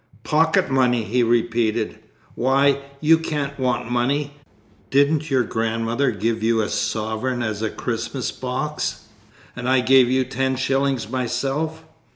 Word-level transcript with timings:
"Pocket 0.23 0.71
money!" 0.71 1.03
he 1.03 1.21
repeated, 1.21 1.99
"why, 2.33 2.79
you 3.01 3.19
can't 3.19 3.59
want 3.59 3.91
money. 3.91 4.33
Didn't 4.89 5.29
your 5.29 5.43
grandmother 5.43 6.09
give 6.09 6.41
you 6.41 6.59
a 6.59 6.69
sovereign 6.69 7.43
as 7.43 7.61
a 7.61 7.69
Christmas 7.69 8.31
box? 8.31 9.01
And 9.55 9.69
I 9.69 9.81
gave 9.81 10.09
you 10.09 10.23
ten 10.23 10.55
shillings 10.55 11.07
myself!" 11.07 11.83